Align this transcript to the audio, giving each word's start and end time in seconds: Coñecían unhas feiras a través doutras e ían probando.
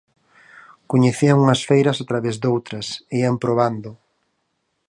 Coñecían 0.91 1.37
unhas 1.43 1.61
feiras 1.69 1.97
a 1.99 2.05
través 2.09 2.35
doutras 2.43 2.87
e 3.13 3.15
ían 3.23 3.35
probando. 3.43 3.89